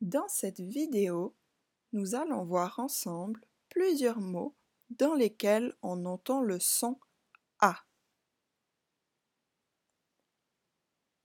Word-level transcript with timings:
Dans 0.00 0.28
cette 0.28 0.60
vidéo, 0.60 1.36
nous 1.92 2.14
allons 2.14 2.44
voir 2.44 2.78
ensemble 2.78 3.44
plusieurs 3.68 4.20
mots 4.20 4.56
dans 4.90 5.14
lesquels 5.14 5.76
on 5.82 6.04
entend 6.06 6.40
le 6.40 6.60
son 6.60 7.00
A. 7.58 7.84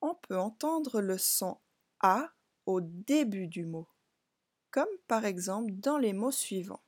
On 0.02 0.16
peut 0.16 0.40
entendre 0.40 1.02
le 1.02 1.20
son 1.20 1.62
A 2.00 2.34
au 2.66 2.82
début 2.82 3.48
du 3.48 3.64
mot, 3.64 3.88
comme 4.72 4.90
par 5.08 5.26
exemple 5.26 5.72
dans 5.74 6.00
les 6.00 6.14
mots 6.14 6.32
suivants. 6.32 6.84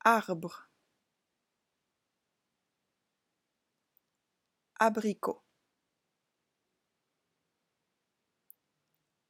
Arbre, 0.00 0.70
abricot, 4.80 5.43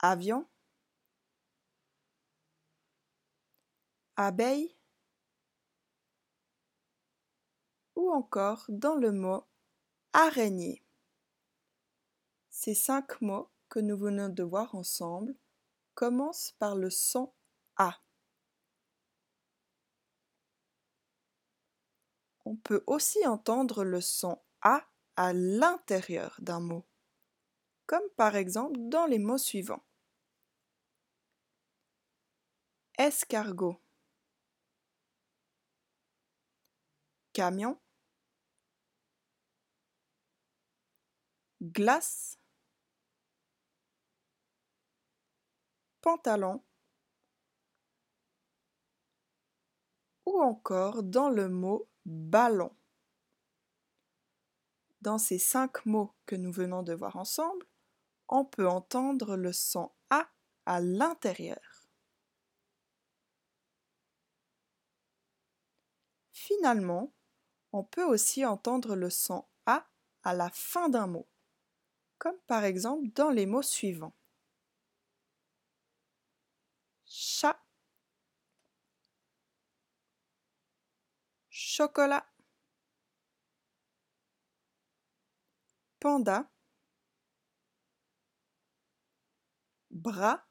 avion, 0.05 0.47
abeille 4.16 4.77
ou 7.97 8.12
encore 8.12 8.66
dans 8.69 8.97
le 8.97 9.12
mot 9.12 9.47
araignée. 10.12 10.84
Ces 12.51 12.75
cinq 12.75 13.19
mots 13.23 13.51
que 13.70 13.80
nous 13.80 13.97
venons 13.97 14.28
de 14.28 14.42
voir 14.42 14.75
ensemble 14.75 15.34
commencent 15.95 16.52
par 16.59 16.77
le 16.77 16.91
son 16.91 17.33
A. 17.77 17.98
On 22.45 22.56
peut 22.56 22.84
aussi 22.86 23.27
entendre 23.27 23.84
le 23.84 24.02
son 24.02 24.39
A 24.61 24.86
à 25.16 25.33
l'intérieur 25.33 26.36
d'un 26.41 26.61
mot, 26.61 26.84
comme 27.86 28.06
par 28.19 28.36
exemple 28.36 28.78
dans 28.80 29.06
les 29.06 29.19
mots 29.19 29.39
suivants. 29.39 29.83
Escargot, 32.97 33.81
camion, 37.33 37.77
glace, 41.61 42.39
pantalon 46.01 46.62
ou 50.27 50.41
encore 50.41 51.03
dans 51.03 51.31
le 51.31 51.48
mot 51.48 51.89
ballon. 52.06 52.75
Dans 55.01 55.19
ces 55.19 55.39
cinq 55.39 55.84
mots 55.84 56.14
que 56.27 56.36
nous 56.36 56.53
venons 56.53 56.83
de 56.83 56.95
voir 56.95 57.17
ensemble, 57.17 57.67
on 58.29 58.45
peut 58.45 58.69
entendre 58.69 59.36
le 59.36 59.53
son 59.53 59.91
A 60.11 60.29
à 60.67 60.81
l'intérieur. 60.81 61.73
Finalement, 66.47 67.11
on 67.73 67.84
peut 67.84 68.05
aussi 68.05 68.45
entendre 68.45 68.97
le 68.97 69.09
son 69.09 69.47
A 69.64 69.89
à 70.23 70.34
la 70.34 70.51
fin 70.51 70.91
d'un 70.91 71.06
mot, 71.06 71.27
comme 72.19 72.36
par 72.47 72.64
exemple 72.64 73.09
dans 73.14 73.31
les 73.31 73.47
mots 73.47 73.62
suivants. 73.62 74.14
Chat, 77.06 77.59
chocolat, 81.48 82.27
panda, 85.98 86.51
bras 89.91 90.47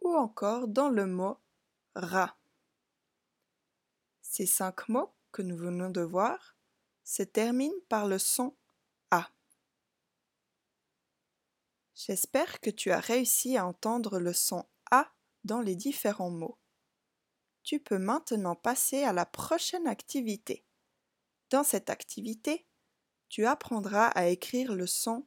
ou 0.00 0.14
encore 0.14 0.68
dans 0.68 0.88
le 0.88 1.04
mot 1.06 1.40
Ces 4.22 4.46
cinq 4.46 4.88
mots 4.88 5.12
que 5.32 5.42
nous 5.42 5.56
venons 5.56 5.90
de 5.90 6.00
voir 6.00 6.56
se 7.04 7.22
terminent 7.22 7.80
par 7.88 8.06
le 8.06 8.18
son 8.18 8.56
A. 9.10 9.30
J'espère 11.94 12.60
que 12.60 12.70
tu 12.70 12.92
as 12.92 13.00
réussi 13.00 13.56
à 13.56 13.66
entendre 13.66 14.18
le 14.20 14.32
son 14.32 14.64
A 14.90 15.12
dans 15.44 15.60
les 15.60 15.74
différents 15.74 16.30
mots. 16.30 16.58
Tu 17.62 17.80
peux 17.80 17.98
maintenant 17.98 18.54
passer 18.54 19.02
à 19.02 19.12
la 19.12 19.26
prochaine 19.26 19.86
activité. 19.86 20.64
Dans 21.50 21.64
cette 21.64 21.90
activité, 21.90 22.66
tu 23.28 23.46
apprendras 23.46 24.06
à 24.08 24.26
écrire 24.28 24.74
le 24.74 24.86
son 24.86 25.26